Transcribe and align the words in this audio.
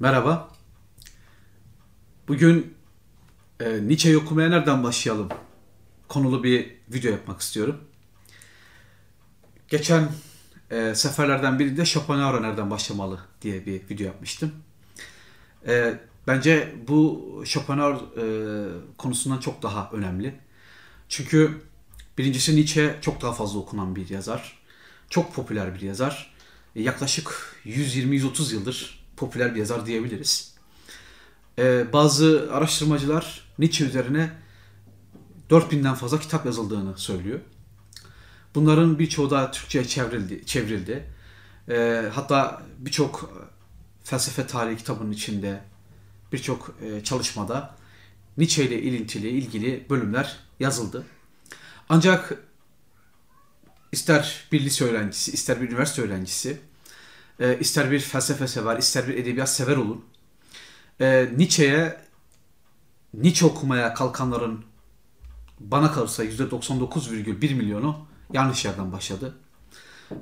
Merhaba. 0.00 0.48
Bugün 2.28 2.74
e, 3.60 3.88
Nietzsche'yi 3.88 4.18
okumaya 4.18 4.48
nereden 4.48 4.84
başlayalım? 4.84 5.28
Konulu 6.08 6.44
bir 6.44 6.74
video 6.88 7.12
yapmak 7.12 7.40
istiyorum. 7.40 7.80
Geçen 9.68 10.08
e, 10.70 10.94
seferlerden 10.94 11.58
birinde 11.58 11.84
Schopenhauer'a 11.84 12.40
nereden 12.40 12.70
başlamalı 12.70 13.20
diye 13.42 13.66
bir 13.66 13.80
video 13.90 14.06
yapmıştım. 14.06 14.52
E, 15.66 15.94
bence 16.26 16.74
bu 16.88 17.42
Schopenhauer 17.46 17.96
e, 17.96 18.24
konusundan 18.98 19.38
çok 19.38 19.62
daha 19.62 19.90
önemli. 19.92 20.40
Çünkü 21.08 21.62
birincisi 22.18 22.56
Nietzsche 22.56 22.96
çok 23.00 23.22
daha 23.22 23.32
fazla 23.32 23.58
okunan 23.58 23.96
bir 23.96 24.08
yazar. 24.08 24.58
Çok 25.10 25.34
popüler 25.34 25.74
bir 25.74 25.80
yazar. 25.80 26.34
E, 26.76 26.82
yaklaşık 26.82 27.56
120-130 27.64 28.54
yıldır 28.54 28.97
popüler 29.18 29.54
bir 29.54 29.58
yazar 29.58 29.86
diyebiliriz. 29.86 30.54
Ee, 31.58 31.92
bazı 31.92 32.48
araştırmacılar 32.52 33.48
Nietzsche 33.58 33.84
üzerine 33.84 34.30
4000'den 35.50 35.94
fazla 35.94 36.20
kitap 36.20 36.46
yazıldığını 36.46 36.98
söylüyor. 36.98 37.40
Bunların 38.54 38.98
birçoğu 38.98 39.30
da 39.30 39.50
Türkçe'ye 39.50 39.84
çevrildi. 39.84 40.46
çevrildi. 40.46 41.04
Ee, 41.68 42.04
hatta 42.14 42.62
birçok 42.78 43.32
felsefe 44.04 44.46
tarihi 44.46 44.76
kitabının 44.76 45.12
içinde 45.12 45.60
birçok 46.32 46.76
e, 46.82 47.04
çalışmada 47.04 47.74
Nietzsche 48.36 48.64
ile 48.64 48.82
ilintili, 48.82 49.28
ilgili 49.28 49.86
bölümler 49.90 50.36
yazıldı. 50.60 51.06
Ancak 51.88 52.32
ister 53.92 54.48
bir 54.52 54.60
lise 54.60 54.84
öğrencisi, 54.84 55.32
ister 55.32 55.60
bir 55.60 55.68
üniversite 55.68 56.02
öğrencisi 56.02 56.60
e, 57.40 57.58
ister 57.58 57.90
bir 57.90 58.00
felsefe 58.00 58.48
sever, 58.48 58.78
ister 58.78 59.08
bir 59.08 59.14
edebiyat 59.14 59.50
sever 59.50 59.76
olun. 59.76 60.04
E, 61.00 61.28
Nietzsche'ye 61.36 62.00
Nietzsche 63.14 63.46
okumaya 63.46 63.94
kalkanların 63.94 64.64
bana 65.60 65.92
kalırsa 65.92 66.24
%99,1 66.24 67.54
milyonu 67.54 68.06
yanlış 68.32 68.64
yerden 68.64 68.92
başladı. 68.92 69.34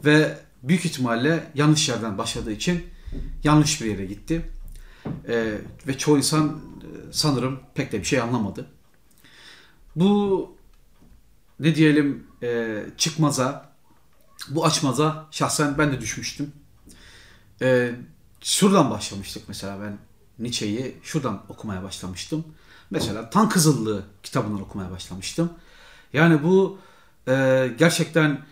Ve 0.05 0.39
büyük 0.63 0.85
ihtimalle 0.85 1.51
yanlış 1.55 1.89
yerden 1.89 2.19
başladığı 2.19 2.53
için 2.53 2.87
yanlış 3.45 3.83
bir 3.83 3.87
yere 3.87 4.07
gitti. 4.07 4.51
E, 5.29 5.59
ve 5.87 5.99
çoğu 5.99 6.19
insan 6.19 6.49
e, 6.49 7.13
sanırım 7.13 7.61
pek 7.75 7.93
de 7.93 7.99
bir 7.99 8.05
şey 8.05 8.21
anlamadı. 8.21 8.67
Bu 9.97 10.57
ne 11.61 11.75
diyelim 11.75 12.27
e, 12.43 12.83
çıkmaza, 12.97 13.73
bu 14.49 14.65
açmaza 14.65 15.29
şahsen 15.31 15.79
ben 15.79 15.93
de 15.93 16.01
düşmüştüm. 16.01 16.53
Ee, 17.63 17.95
şuradan 18.41 18.91
başlamıştık 18.91 19.45
mesela 19.49 19.81
ben 19.81 19.99
Nietzsche'yi 20.39 20.97
şuradan 21.03 21.43
okumaya 21.49 21.83
başlamıştım. 21.83 22.45
Mesela 22.91 23.31
Tan 23.31 23.49
Kızıllığı 23.49 24.05
kitabından 24.23 24.61
okumaya 24.61 24.91
başlamıştım. 24.91 25.53
Yani 26.13 26.43
bu 26.43 26.79
e, 27.29 27.69
gerçekten 27.79 28.45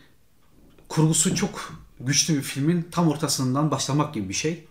kurgusu 0.88 1.34
çok 1.34 1.72
güçlü 2.00 2.36
bir 2.36 2.42
filmin 2.42 2.88
tam 2.90 3.08
ortasından 3.08 3.70
başlamak 3.70 4.14
gibi 4.14 4.28
bir 4.28 4.34
şey. 4.34 4.64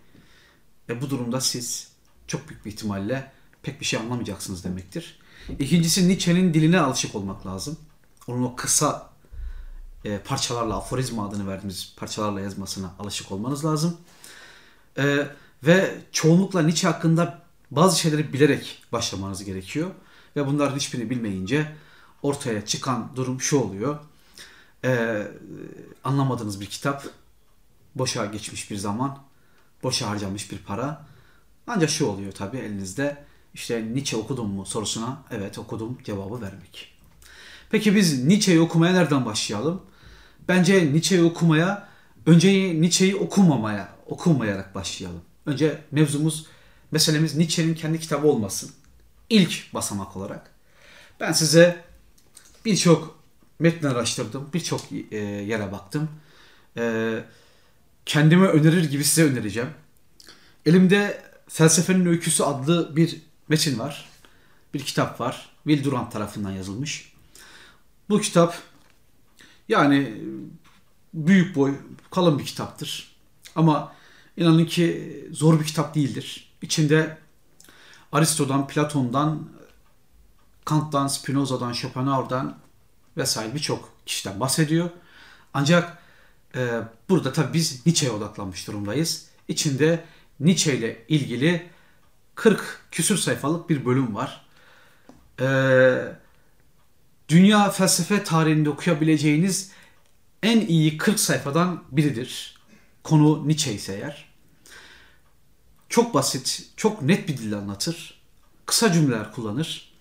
E, 0.88 1.00
bu 1.00 1.10
durumda 1.10 1.40
siz 1.40 1.88
çok 2.26 2.48
büyük 2.48 2.64
bir 2.64 2.70
ihtimalle 2.70 3.32
pek 3.62 3.80
bir 3.80 3.86
şey 3.86 4.00
anlamayacaksınız 4.00 4.64
demektir. 4.64 5.18
İkincisi 5.58 6.08
Nietzsche'nin 6.08 6.54
diline 6.54 6.80
alışık 6.80 7.14
olmak 7.14 7.46
lazım. 7.46 7.76
Onun 8.26 8.42
o 8.42 8.56
kısa 8.56 9.10
e, 10.04 10.18
parçalarla, 10.18 10.76
aforizma 10.76 11.28
adını 11.28 11.48
verdiğimiz 11.48 11.92
parçalarla 11.96 12.40
yazmasına 12.40 12.94
alışık 12.98 13.32
olmanız 13.32 13.64
lazım. 13.64 13.96
E, 14.98 15.28
ve 15.62 15.98
çoğunlukla 16.12 16.62
Nietzsche 16.62 16.88
hakkında 16.88 17.42
bazı 17.70 18.00
şeyleri 18.00 18.32
bilerek 18.32 18.82
başlamanız 18.92 19.44
gerekiyor. 19.44 19.90
Ve 20.36 20.46
bunların 20.46 20.76
hiçbirini 20.76 21.10
bilmeyince 21.10 21.72
ortaya 22.22 22.66
çıkan 22.66 23.10
durum 23.16 23.40
şu 23.40 23.58
oluyor. 23.58 23.98
E, 24.84 25.22
anlamadığınız 26.04 26.60
bir 26.60 26.66
kitap, 26.66 27.04
boşa 27.94 28.26
geçmiş 28.26 28.70
bir 28.70 28.76
zaman, 28.76 29.18
boşa 29.82 30.10
harcamış 30.10 30.52
bir 30.52 30.58
para. 30.58 31.06
Ancak 31.66 31.90
şu 31.90 32.06
oluyor 32.06 32.32
tabii 32.32 32.58
elinizde 32.58 33.24
işte 33.54 33.94
Nietzsche 33.94 34.16
okudum 34.16 34.50
mu 34.50 34.66
sorusuna 34.66 35.22
evet 35.30 35.58
okudum 35.58 35.98
cevabı 36.04 36.42
vermek. 36.42 36.94
Peki 37.70 37.94
biz 37.94 38.24
Nietzsche'yi 38.24 38.60
okumaya 38.60 38.92
nereden 38.92 39.26
başlayalım? 39.26 39.82
Bence 40.48 40.92
Nietzsche'yi 40.92 41.22
okumaya 41.22 41.88
önce 42.26 42.80
Nietzsche'yi 42.80 43.16
okumamaya 43.16 43.88
okunmayarak 44.06 44.74
başlayalım. 44.74 45.22
Önce 45.46 45.80
mevzumuz, 45.90 46.46
meselemiz 46.90 47.36
Nietzsche'nin 47.36 47.74
kendi 47.74 48.00
kitabı 48.00 48.26
olmasın. 48.26 48.70
İlk 49.30 49.74
basamak 49.74 50.16
olarak. 50.16 50.50
Ben 51.20 51.32
size 51.32 51.84
birçok 52.64 53.18
metni 53.58 53.88
araştırdım, 53.88 54.50
birçok 54.54 54.80
e, 55.10 55.16
yere 55.18 55.72
baktım. 55.72 56.08
E, 56.76 57.14
kendime 58.06 58.46
önerir 58.46 58.90
gibi 58.90 59.04
size 59.04 59.24
önereceğim. 59.24 59.70
Elimde 60.66 61.22
Felsefenin 61.48 62.06
Öyküsü 62.06 62.42
adlı 62.42 62.96
bir 62.96 63.20
metin 63.48 63.78
var. 63.78 64.08
Bir 64.74 64.80
kitap 64.80 65.20
var. 65.20 65.50
Will 65.64 65.84
Durant 65.84 66.12
tarafından 66.12 66.50
yazılmış. 66.50 67.12
Bu 68.08 68.20
kitap 68.20 68.58
yani 69.68 70.14
büyük 71.14 71.56
boy, 71.56 71.74
kalın 72.10 72.38
bir 72.38 72.44
kitaptır. 72.44 73.16
Ama 73.56 73.92
inanın 74.36 74.64
ki 74.64 75.14
zor 75.32 75.60
bir 75.60 75.64
kitap 75.64 75.94
değildir. 75.94 76.54
İçinde 76.62 77.18
Aristo'dan, 78.12 78.66
Platon'dan, 78.66 79.48
Kant'tan, 80.64 81.06
Spinoza'dan, 81.06 81.72
Schopenhauer'dan 81.72 82.58
vesaire 83.16 83.54
birçok 83.54 83.92
kişiden 84.06 84.40
bahsediyor. 84.40 84.90
Ancak 85.54 85.98
e, 86.56 86.80
burada 87.08 87.32
tabii 87.32 87.52
biz 87.52 87.86
Nietzsche'ye 87.86 88.12
odaklanmış 88.12 88.66
durumdayız. 88.66 89.28
İçinde 89.48 90.04
Nietzsche 90.40 90.76
ile 90.76 91.04
ilgili 91.08 91.70
40 92.34 92.80
küsür 92.90 93.16
sayfalık 93.16 93.70
bir 93.70 93.84
bölüm 93.84 94.14
var. 94.14 94.46
E, 95.40 95.46
dünya 97.28 97.70
felsefe 97.70 98.24
tarihinde 98.24 98.70
okuyabileceğiniz 98.70 99.72
en 100.44 100.66
iyi 100.66 100.98
40 100.98 101.20
sayfadan 101.20 101.84
biridir 101.90 102.54
konu 103.02 103.48
Nietzsche 103.48 103.72
ise 103.72 103.94
eğer 103.94 104.34
çok 105.88 106.14
basit, 106.14 106.68
çok 106.76 107.02
net 107.02 107.28
bir 107.28 107.36
dille 107.36 107.56
anlatır. 107.56 108.20
Kısa 108.66 108.92
cümleler 108.92 109.32
kullanır. 109.32 109.92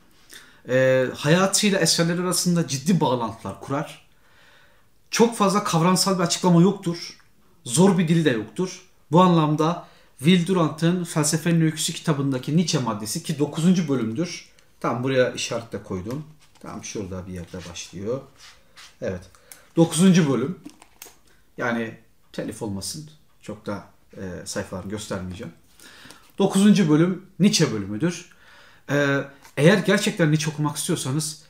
E, 0.69 1.07
hayatıyla 1.17 1.79
eserler 1.79 2.19
arasında 2.19 2.67
ciddi 2.67 2.99
bağlantılar 2.99 3.59
kurar. 3.61 4.07
Çok 5.11 5.37
fazla 5.37 5.63
kavramsal 5.63 6.19
bir 6.19 6.23
açıklama 6.23 6.61
yoktur. 6.61 7.17
Zor 7.65 7.97
bir 7.97 8.07
dili 8.07 8.25
de 8.25 8.29
yoktur. 8.29 8.85
Bu 9.11 9.21
anlamda 9.21 9.87
Will 10.17 10.47
Durant'ın 10.47 11.03
Felsefenin 11.03 11.61
Öyküsü 11.61 11.93
kitabındaki 11.93 12.57
Nietzsche 12.57 12.79
maddesi 12.79 13.23
ki 13.23 13.39
9. 13.39 13.89
bölümdür. 13.89 14.49
Tam 14.79 15.03
buraya 15.03 15.31
işaretle 15.31 15.83
koydum. 15.83 16.25
Tam 16.59 16.83
şurada 16.83 17.27
bir 17.27 17.33
yerde 17.33 17.57
başlıyor. 17.69 18.21
Evet. 19.01 19.21
9. 19.75 20.29
bölüm. 20.29 20.59
Yani 21.57 21.97
telif 22.31 22.61
olmasın. 22.61 23.09
Çok 23.41 23.65
da 23.65 23.83
e, 24.17 24.45
sayfalarını 24.45 24.89
göstermeyeceğim. 24.89 25.53
9. 26.37 26.89
bölüm 26.89 27.25
Nietzsche 27.39 27.73
bölümüdür. 27.73 28.29
E, 28.89 29.19
eğer 29.57 29.77
gerçekten 29.77 30.31
Nietzsche 30.31 30.51
okumak 30.51 30.77
istiyorsanız 30.77 31.43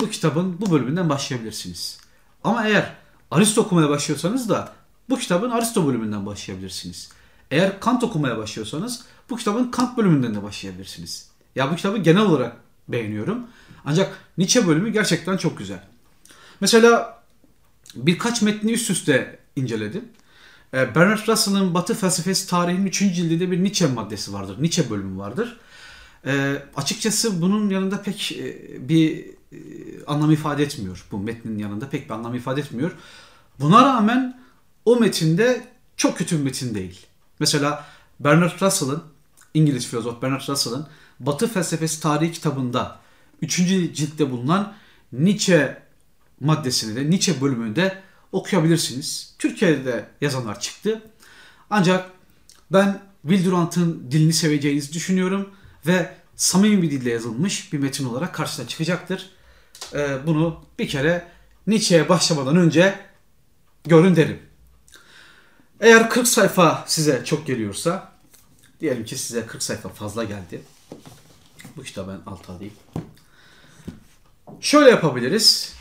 bu 0.00 0.10
kitabın 0.10 0.60
bu 0.60 0.70
bölümünden 0.70 1.08
başlayabilirsiniz. 1.08 2.00
Ama 2.44 2.66
eğer 2.66 2.94
Aristo 3.30 3.62
okumaya 3.62 3.88
başlıyorsanız 3.88 4.48
da 4.48 4.72
bu 5.08 5.18
kitabın 5.18 5.50
Aristo 5.50 5.86
bölümünden 5.86 6.26
başlayabilirsiniz. 6.26 7.10
Eğer 7.50 7.80
Kant 7.80 8.04
okumaya 8.04 8.38
başlıyorsanız 8.38 9.04
bu 9.30 9.36
kitabın 9.36 9.70
Kant 9.70 9.96
bölümünden 9.98 10.34
de 10.34 10.42
başlayabilirsiniz. 10.42 11.28
Ya 11.54 11.72
bu 11.72 11.76
kitabı 11.76 11.98
genel 11.98 12.22
olarak 12.22 12.56
beğeniyorum. 12.88 13.46
Ancak 13.84 14.18
Nietzsche 14.38 14.66
bölümü 14.66 14.92
gerçekten 14.92 15.36
çok 15.36 15.58
güzel. 15.58 15.84
Mesela 16.60 17.21
birkaç 17.94 18.42
metni 18.42 18.72
üst 18.72 18.90
üste 18.90 19.38
inceledim. 19.56 20.04
Ee, 20.74 20.94
Bernard 20.94 21.28
Russell'ın 21.28 21.74
Batı 21.74 21.94
felsefesi 21.94 22.48
tarihinin 22.48 22.86
3. 22.86 22.98
cildinde 22.98 23.50
bir 23.50 23.64
Nietzsche 23.64 23.86
maddesi 23.86 24.32
vardır. 24.32 24.56
Nietzsche 24.62 24.90
bölümü 24.90 25.18
vardır. 25.18 25.60
E, 26.26 26.62
açıkçası 26.76 27.42
bunun 27.42 27.70
yanında 27.70 28.02
pek 28.02 28.32
e, 28.32 28.88
bir 28.88 29.26
e, 29.52 29.56
anlam 30.06 30.30
ifade 30.30 30.62
etmiyor. 30.62 31.06
Bu 31.12 31.18
metnin 31.18 31.58
yanında 31.58 31.88
pek 31.88 32.04
bir 32.04 32.14
anlam 32.14 32.34
ifade 32.34 32.60
etmiyor. 32.60 32.92
Buna 33.60 33.82
rağmen 33.82 34.40
o 34.84 34.96
metinde 34.96 35.64
çok 35.96 36.18
kötü 36.18 36.38
bir 36.38 36.42
metin 36.42 36.74
değil. 36.74 37.06
Mesela 37.38 37.86
Bernard 38.20 38.62
Russell'ın, 38.62 39.02
İngiliz 39.54 39.86
filozof 39.86 40.22
Bernard 40.22 40.48
Russell'ın 40.48 40.86
Batı 41.20 41.48
felsefesi 41.48 42.00
tarihi 42.00 42.32
kitabında 42.32 42.98
3. 43.42 43.56
ciltte 43.94 44.30
bulunan 44.30 44.74
Nietzsche 45.12 45.82
maddesini 46.44 46.96
de 46.96 47.10
Nietzsche 47.10 47.40
bölümünde 47.40 48.02
okuyabilirsiniz. 48.32 49.34
Türkiye'de 49.38 50.08
yazanlar 50.20 50.60
çıktı. 50.60 51.02
Ancak 51.70 52.10
ben 52.70 53.00
Will 53.22 53.44
dilini 54.10 54.32
seveceğinizi 54.32 54.92
düşünüyorum 54.92 55.50
ve 55.86 56.14
samimi 56.36 56.82
bir 56.82 56.90
dille 56.90 57.10
yazılmış 57.10 57.72
bir 57.72 57.78
metin 57.78 58.04
olarak 58.04 58.34
karşına 58.34 58.68
çıkacaktır. 58.68 59.30
Ee, 59.94 60.26
bunu 60.26 60.64
bir 60.78 60.88
kere 60.88 61.28
Nietzsche'ye 61.66 62.08
başlamadan 62.08 62.56
önce 62.56 62.98
görün 63.84 64.16
derim. 64.16 64.38
Eğer 65.80 66.10
40 66.10 66.28
sayfa 66.28 66.84
size 66.86 67.22
çok 67.24 67.46
geliyorsa, 67.46 68.12
diyelim 68.80 69.04
ki 69.04 69.18
size 69.18 69.46
40 69.46 69.62
sayfa 69.62 69.88
fazla 69.88 70.24
geldi. 70.24 70.62
Bu 71.76 71.82
kitabı 71.82 72.10
ben 72.10 72.30
alt 72.32 72.50
alayım. 72.50 72.74
Şöyle 74.60 74.90
yapabiliriz. 74.90 75.74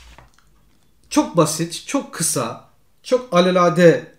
Çok 1.11 1.37
basit, 1.37 1.83
çok 1.87 2.13
kısa, 2.13 2.69
çok 3.03 3.33
alelade 3.33 4.15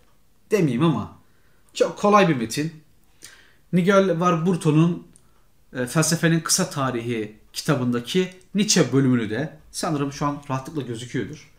demeyeyim 0.51 0.85
ama 0.85 1.19
çok 1.75 1.99
kolay 1.99 2.29
bir 2.29 2.37
metin. 2.37 2.83
Nigel 3.73 4.09
Warburton'un 4.09 5.07
e, 5.77 5.87
Felsefenin 5.87 6.41
Kısa 6.41 6.71
Tarihi 6.71 7.37
kitabındaki 7.53 8.35
Nietzsche 8.55 8.93
bölümünü 8.93 9.31
de 9.31 9.59
sanırım 9.71 10.13
şu 10.13 10.27
an 10.27 10.43
rahatlıkla 10.51 10.83
gözüküyordur. 10.83 11.53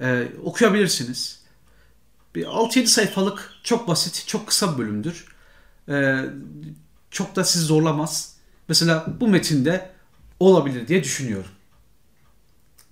E, 0.00 0.28
okuyabilirsiniz. 0.44 1.40
Bir 2.34 2.44
6-7 2.44 2.86
sayfalık 2.86 3.52
çok 3.62 3.88
basit, 3.88 4.24
çok 4.26 4.46
kısa 4.46 4.72
bir 4.72 4.78
bölümdür. 4.78 5.26
E, 5.88 6.24
çok 7.10 7.36
da 7.36 7.44
sizi 7.44 7.64
zorlamaz. 7.64 8.36
Mesela 8.68 9.06
bu 9.20 9.28
metinde 9.28 9.90
olabilir 10.40 10.88
diye 10.88 11.04
düşünüyorum. 11.04 11.50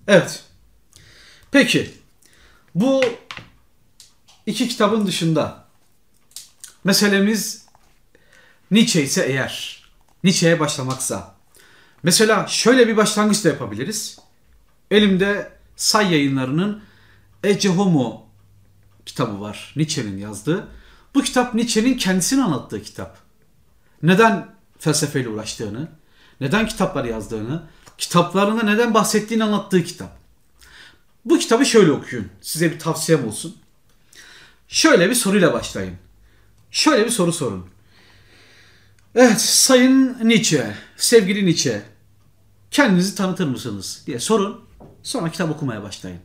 Evet. 0.07 0.45
Peki. 1.55 1.91
Bu 2.75 3.03
iki 4.45 4.67
kitabın 4.67 5.07
dışında 5.07 5.65
meselemiz 6.83 7.65
Nietzsche 8.71 9.03
ise 9.03 9.25
eğer 9.25 9.83
Nietzsche'ye 10.23 10.59
başlamaksa 10.59 11.35
mesela 12.03 12.47
şöyle 12.47 12.87
bir 12.87 12.97
başlangıç 12.97 13.45
da 13.45 13.49
yapabiliriz. 13.49 14.19
Elimde 14.91 15.51
Say 15.75 16.11
yayınlarının 16.13 16.83
Ece 17.43 17.69
Homo 17.69 18.25
kitabı 19.05 19.41
var. 19.41 19.73
Nietzsche'nin 19.75 20.17
yazdığı. 20.17 20.67
Bu 21.13 21.21
kitap 21.21 21.53
Nietzsche'nin 21.53 21.97
kendisini 21.97 22.43
anlattığı 22.43 22.83
kitap. 22.83 23.17
Neden 24.03 24.55
felsefeyle 24.79 25.29
uğraştığını, 25.29 25.87
neden 26.41 26.67
kitaplar 26.67 27.05
yazdığını, 27.05 27.63
kitaplarında 27.97 28.63
neden 28.63 28.93
bahsettiğini 28.93 29.43
anlattığı 29.43 29.83
kitap. 29.83 30.24
Bu 31.25 31.39
kitabı 31.39 31.65
şöyle 31.65 31.91
okuyun. 31.91 32.27
Size 32.41 32.71
bir 32.71 32.79
tavsiyem 32.79 33.27
olsun. 33.27 33.55
Şöyle 34.67 35.09
bir 35.09 35.15
soruyla 35.15 35.53
başlayın. 35.53 35.95
Şöyle 36.71 37.05
bir 37.05 37.09
soru 37.09 37.33
sorun. 37.33 37.65
Evet, 39.15 39.41
Sayın 39.41 40.17
Nietzsche, 40.23 40.75
sevgili 40.97 41.45
Nietzsche, 41.45 41.81
kendinizi 42.71 43.15
tanıtır 43.15 43.47
mısınız 43.47 44.03
diye 44.07 44.19
sorun. 44.19 44.61
Sonra 45.03 45.31
kitap 45.31 45.51
okumaya 45.51 45.83
başlayın. 45.83 46.19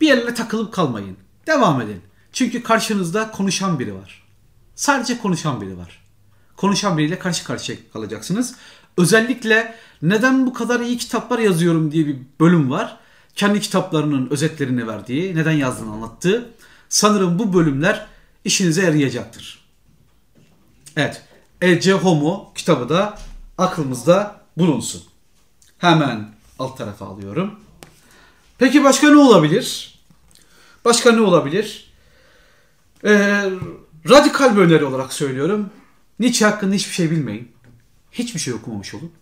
Bir 0.00 0.06
yerine 0.06 0.34
takılıp 0.34 0.74
kalmayın. 0.74 1.16
Devam 1.46 1.80
edin. 1.80 2.00
Çünkü 2.32 2.62
karşınızda 2.62 3.30
konuşan 3.30 3.78
biri 3.78 3.94
var. 3.94 4.26
Sadece 4.74 5.18
konuşan 5.18 5.60
biri 5.60 5.78
var. 5.78 6.06
Konuşan 6.56 6.98
biriyle 6.98 7.18
karşı 7.18 7.44
karşıya 7.44 7.78
kalacaksınız. 7.92 8.54
Özellikle 8.98 9.74
neden 10.02 10.46
bu 10.46 10.52
kadar 10.52 10.80
iyi 10.80 10.98
kitaplar 10.98 11.38
yazıyorum 11.38 11.92
diye 11.92 12.06
bir 12.06 12.16
bölüm 12.40 12.70
var. 12.70 13.00
Kendi 13.36 13.60
kitaplarının 13.60 14.30
özetlerini 14.30 14.86
verdiği, 14.86 15.36
neden 15.36 15.52
yazdığını 15.52 15.92
anlattığı. 15.92 16.50
Sanırım 16.88 17.38
bu 17.38 17.54
bölümler 17.54 18.06
işinize 18.44 18.82
yarayacaktır. 18.82 19.66
Evet. 20.96 21.22
Ece 21.62 21.92
Homo 21.92 22.52
kitabı 22.54 22.88
da 22.88 23.18
aklımızda 23.58 24.40
bulunsun. 24.56 25.02
Hemen 25.78 26.28
alt 26.58 26.78
tarafa 26.78 27.06
alıyorum. 27.06 27.60
Peki 28.58 28.84
başka 28.84 29.10
ne 29.10 29.16
olabilir? 29.16 29.98
Başka 30.84 31.12
ne 31.12 31.20
olabilir? 31.20 31.92
Ee, 33.04 33.50
radikal 34.08 34.56
bir 34.56 34.62
öneri 34.62 34.84
olarak 34.84 35.12
söylüyorum. 35.12 35.70
Nietzsche 36.20 36.46
hakkında 36.46 36.74
hiçbir 36.74 36.94
şey 36.94 37.10
bilmeyin. 37.10 37.52
Hiçbir 38.12 38.40
şey 38.40 38.54
okumamış 38.54 38.94
olun. 38.94 39.12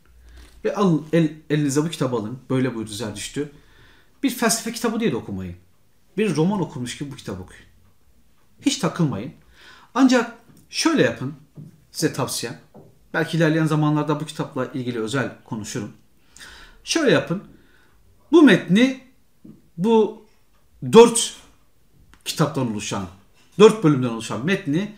Ve 0.65 0.75
alın, 0.75 1.07
el, 1.13 1.33
elinize 1.51 1.85
bu 1.85 1.91
kitabı 1.91 2.17
alın. 2.17 2.39
Böyle 2.51 2.75
buyurdu 2.75 2.93
Zerdüştü. 2.93 3.53
Bir 4.25 4.31
felsefe 4.31 4.73
kitabı 4.73 5.01
diye 5.01 5.13
de 5.13 5.17
okumayın. 5.17 5.57
Bir 6.17 6.37
roman 6.37 6.61
okumuş 6.61 6.99
gibi 6.99 7.13
bu 7.13 7.17
kitabı 7.17 7.43
okuyun. 7.43 7.65
Hiç 8.61 8.79
takılmayın. 8.79 9.33
Ancak 9.95 10.35
şöyle 10.71 11.03
yapın. 11.03 11.35
Size 11.93 12.13
tavsiyem. 12.13 12.61
Belki 13.15 13.37
ilerleyen 13.37 13.67
zamanlarda 13.67 14.21
bu 14.21 14.27
kitapla 14.27 14.67
ilgili 14.67 15.01
özel 15.01 15.33
konuşurum. 15.45 15.93
Şöyle 16.85 17.11
yapın. 17.11 17.45
Bu 18.33 18.43
metni 18.43 19.01
bu 19.77 20.27
dört 20.93 21.37
kitaptan 22.25 22.73
oluşan, 22.73 23.07
dört 23.59 23.85
bölümden 23.85 24.09
oluşan 24.09 24.47
metni 24.47 24.95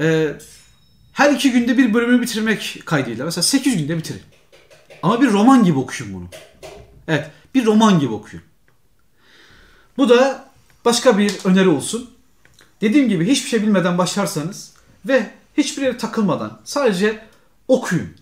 e, 0.00 0.36
her 1.12 1.30
iki 1.30 1.52
günde 1.52 1.78
bir 1.78 1.94
bölümü 1.94 2.22
bitirmek 2.22 2.82
kaydıyla 2.84 3.24
mesela 3.24 3.42
sekiz 3.42 3.76
günde 3.76 3.98
bitirin. 3.98 4.22
Ama 5.02 5.20
bir 5.20 5.30
roman 5.30 5.64
gibi 5.64 5.78
okuyun 5.78 6.14
bunu. 6.14 6.28
Evet, 7.08 7.30
bir 7.54 7.66
roman 7.66 7.98
gibi 7.98 8.12
okuyun. 8.12 8.51
Bu 9.96 10.08
da 10.08 10.48
başka 10.84 11.18
bir 11.18 11.38
öneri 11.44 11.68
olsun. 11.68 12.10
Dediğim 12.80 13.08
gibi 13.08 13.28
hiçbir 13.28 13.48
şey 13.48 13.62
bilmeden 13.62 13.98
başlarsanız 13.98 14.72
ve 15.04 15.30
hiçbir 15.56 15.82
yere 15.82 15.96
takılmadan 15.96 16.60
sadece 16.64 17.26
okuyun. 17.68 18.16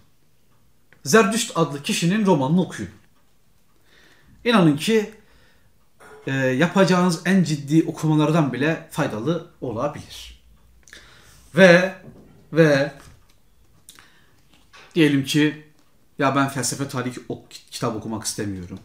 Zerdüşt 1.04 1.52
adlı 1.54 1.82
kişinin 1.82 2.26
romanını 2.26 2.62
okuyun. 2.62 2.90
İnanın 4.44 4.76
ki 4.76 5.14
e, 6.26 6.32
yapacağınız 6.32 7.20
en 7.24 7.44
ciddi 7.44 7.84
okumalardan 7.86 8.52
bile 8.52 8.88
faydalı 8.90 9.50
olabilir. 9.60 10.42
Ve 11.54 11.94
ve 12.52 12.92
diyelim 14.94 15.24
ki 15.24 15.66
ya 16.18 16.36
ben 16.36 16.48
felsefe 16.48 16.88
tarihi 16.88 17.20
kitap 17.70 17.96
okumak 17.96 18.24
istemiyorum. 18.24 18.78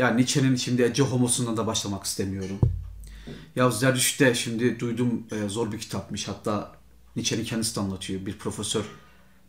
Ya 0.00 0.08
Nietzsche'nin 0.08 0.56
şimdi 0.56 0.82
Ece 0.82 1.02
Homo'sundan 1.02 1.56
da 1.56 1.66
başlamak 1.66 2.04
istemiyorum. 2.04 2.60
Ya 3.56 3.70
Zerdüşt'te 3.70 4.34
şimdi 4.34 4.80
duydum 4.80 5.26
e, 5.32 5.48
zor 5.48 5.72
bir 5.72 5.80
kitapmış. 5.80 6.28
Hatta 6.28 6.72
Nietzsche'nin 7.16 7.44
kendisi 7.44 7.76
de 7.76 7.80
anlatıyor. 7.80 8.26
Bir 8.26 8.38
profesör 8.38 8.84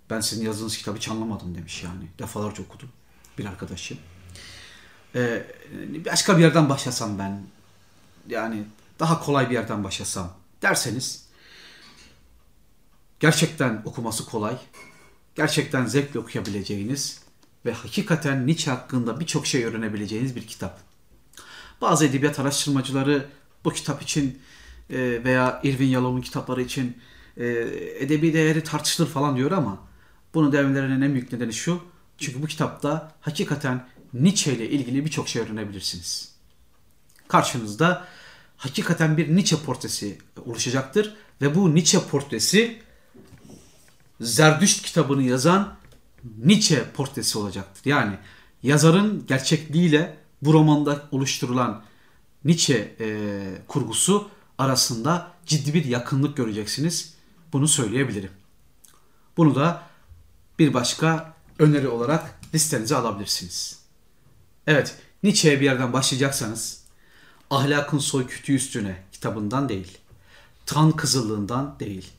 ben 0.09 0.19
sizin 0.19 0.45
yazdığınız 0.45 0.77
kitabı 0.77 0.97
hiç 0.97 1.07
anlamadım 1.07 1.55
demiş 1.55 1.83
yani. 1.83 2.07
Defalarca 2.19 2.63
okudum 2.63 2.89
bir 3.37 3.45
arkadaşım. 3.45 3.97
Ee, 5.15 5.47
başka 6.05 6.37
bir 6.37 6.41
yerden 6.41 6.69
başlasam 6.69 7.19
ben 7.19 7.43
yani 8.29 8.63
daha 8.99 9.19
kolay 9.19 9.49
bir 9.49 9.53
yerden 9.53 9.83
başlasam 9.83 10.33
derseniz 10.61 11.25
gerçekten 13.19 13.81
okuması 13.85 14.25
kolay, 14.25 14.57
gerçekten 15.35 15.85
zevkle 15.85 16.19
okuyabileceğiniz 16.19 17.21
ve 17.65 17.71
hakikaten 17.73 18.47
Nietzsche 18.47 18.71
hakkında 18.71 19.19
birçok 19.19 19.47
şey 19.47 19.65
öğrenebileceğiniz 19.65 20.35
bir 20.35 20.47
kitap. 20.47 20.79
Bazı 21.81 22.05
edebiyat 22.05 22.39
araştırmacıları 22.39 23.25
bu 23.65 23.73
kitap 23.73 24.01
için 24.01 24.39
e, 24.89 25.23
veya 25.23 25.61
Irvin 25.63 25.87
Yalom'un 25.87 26.21
kitapları 26.21 26.61
için 26.61 26.97
e, 27.37 27.45
edebi 27.99 28.33
değeri 28.33 28.63
tartışılır 28.63 29.07
falan 29.07 29.37
diyor 29.37 29.51
ama 29.51 29.87
bunu 30.33 30.51
demelerinin 30.51 31.01
en 31.01 31.13
büyük 31.13 31.31
nedeni 31.31 31.53
şu. 31.53 31.81
Çünkü 32.17 32.41
bu 32.41 32.47
kitapta 32.47 33.11
hakikaten 33.21 33.87
Nietzsche 34.13 34.53
ile 34.53 34.69
ilgili 34.69 35.05
birçok 35.05 35.29
şey 35.29 35.41
öğrenebilirsiniz. 35.41 36.31
Karşınızda 37.27 38.07
hakikaten 38.57 39.17
bir 39.17 39.35
Nietzsche 39.35 39.57
portresi 39.65 40.17
oluşacaktır 40.45 41.15
ve 41.41 41.55
bu 41.55 41.75
Nietzsche 41.75 41.99
portresi 41.99 42.81
Zerdüşt 44.21 44.85
kitabını 44.85 45.23
yazan 45.23 45.75
Nietzsche 46.37 46.91
portresi 46.93 47.37
olacaktır. 47.37 47.81
Yani 47.85 48.17
yazarın 48.63 49.25
gerçekliğiyle 49.27 50.17
bu 50.41 50.53
romanda 50.53 51.07
oluşturulan 51.11 51.83
Nietzsche 52.45 52.95
e, 52.99 53.41
kurgusu 53.67 54.29
arasında 54.57 55.31
ciddi 55.45 55.73
bir 55.73 55.85
yakınlık 55.85 56.37
göreceksiniz. 56.37 57.13
Bunu 57.53 57.67
söyleyebilirim. 57.67 58.31
Bunu 59.37 59.55
da 59.55 59.83
bir 60.59 60.73
başka 60.73 61.33
öneri 61.59 61.87
olarak 61.87 62.39
listenize 62.53 62.95
alabilirsiniz. 62.95 63.79
Evet, 64.67 64.95
Nietzsche'ye 65.23 65.59
bir 65.59 65.65
yerden 65.65 65.93
başlayacaksanız 65.93 66.83
Ahlakın 67.49 67.97
Soy 67.97 68.27
Kütüğü 68.27 68.55
Üstüne 68.55 69.03
kitabından 69.11 69.69
değil, 69.69 69.97
Tan 70.65 70.91
Kızıllığından 70.91 71.75
değil, 71.79 72.09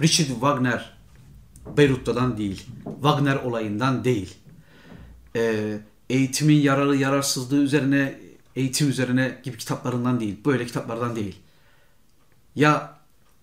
Richard 0.00 0.28
Wagner 0.28 0.96
Beyrut'tan 1.76 2.38
değil, 2.38 2.66
Wagner 3.02 3.36
olayından 3.36 4.04
değil, 4.04 4.34
e, 5.36 5.78
eğitimin 6.10 6.60
yararı 6.60 6.96
yararsızlığı 6.96 7.62
üzerine, 7.62 8.20
eğitim 8.56 8.88
üzerine 8.88 9.40
gibi 9.42 9.58
kitaplarından 9.58 10.20
değil, 10.20 10.36
böyle 10.44 10.66
kitaplardan 10.66 11.16
değil. 11.16 11.38
Ya 12.54 12.98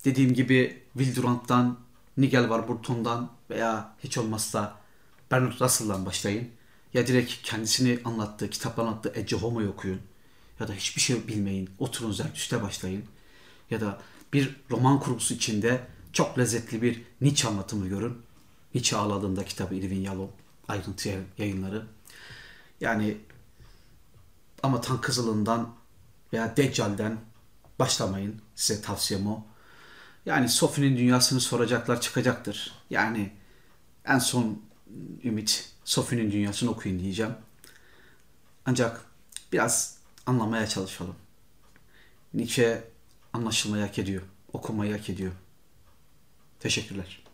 dediğim 0.05 0.33
gibi 0.33 0.83
Will 0.97 1.23
Nigel 2.17 2.41
Warburton'dan 2.41 3.29
veya 3.49 3.95
hiç 4.03 4.17
olmazsa 4.17 4.77
Bernard 5.31 5.61
Russell'dan 5.61 6.05
başlayın. 6.05 6.49
Ya 6.93 7.07
direkt 7.07 7.33
kendisini 7.43 7.99
anlattığı, 8.05 8.49
kitaplar 8.49 8.83
anlattığı 8.83 9.13
Ecce 9.15 9.35
Homo'yu 9.35 9.69
okuyun. 9.69 10.01
Ya 10.59 10.67
da 10.67 10.73
hiçbir 10.73 11.01
şey 11.01 11.27
bilmeyin. 11.27 11.69
Oturun 11.79 12.11
Zerdüşt'e 12.11 12.61
başlayın. 12.61 13.03
Ya 13.71 13.81
da 13.81 14.01
bir 14.33 14.55
roman 14.71 14.99
kurgusu 14.99 15.33
içinde 15.33 15.81
çok 16.13 16.39
lezzetli 16.39 16.81
bir 16.81 17.01
Nietzsche 17.21 17.47
anlatımı 17.47 17.87
görün. 17.87 18.17
Nietzsche 18.73 18.97
ağladığında 18.97 19.45
kitabı 19.45 19.75
Irving 19.75 20.05
Yalom. 20.05 20.31
Ayrıntı 20.67 21.23
yayınları. 21.37 21.85
Yani 22.81 23.17
ama 24.63 24.81
Tan 24.81 25.01
Kızıl'ından 25.01 25.75
veya 26.33 26.57
Deccal'den 26.57 27.17
başlamayın. 27.79 28.41
Size 28.55 28.81
tavsiyem 28.81 29.27
o. 29.27 29.43
Yani 30.25 30.49
Sophie'nin 30.49 30.97
dünyasını 30.97 31.39
soracaklar 31.39 32.01
çıkacaktır. 32.01 32.73
Yani 32.89 33.31
en 34.05 34.19
son 34.19 34.61
ümit 35.23 35.73
Sophie'nin 35.85 36.31
dünyasını 36.31 36.69
okuyun 36.69 36.99
diyeceğim. 36.99 37.33
Ancak 38.65 39.05
biraz 39.51 39.97
anlamaya 40.25 40.67
çalışalım. 40.67 41.15
Nietzsche 42.33 42.83
anlaşılmayı 43.33 43.85
hak 43.85 43.99
ediyor. 43.99 44.21
Okumayı 44.53 44.97
hak 44.97 45.09
ediyor. 45.09 45.31
Teşekkürler. 46.59 47.28